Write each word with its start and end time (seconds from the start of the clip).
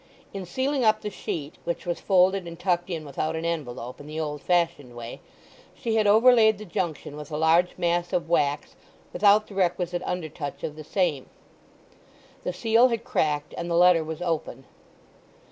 In 0.33 0.47
sealing 0.47 0.83
up 0.83 1.01
the 1.01 1.11
sheet, 1.11 1.59
which 1.63 1.85
was 1.85 1.99
folded 1.99 2.47
and 2.47 2.57
tucked 2.59 2.89
in 2.89 3.05
without 3.05 3.35
an 3.35 3.45
envelope, 3.45 3.99
in 3.99 4.07
the 4.07 4.19
old 4.19 4.41
fashioned 4.41 4.95
way, 4.95 5.21
she 5.75 5.93
had 5.93 6.07
overlaid 6.07 6.57
the 6.57 6.65
junction 6.65 7.15
with 7.15 7.29
a 7.31 7.37
large 7.37 7.77
mass 7.77 8.11
of 8.11 8.27
wax 8.27 8.75
without 9.13 9.45
the 9.45 9.53
requisite 9.53 10.01
under 10.03 10.27
touch 10.27 10.63
of 10.63 10.75
the 10.75 10.83
same. 10.83 11.29
The 12.43 12.51
seal 12.51 12.87
had 12.87 13.03
cracked, 13.03 13.53
and 13.55 13.69
the 13.69 13.75
letter 13.75 14.03
was 14.03 14.23
open. 14.23 14.63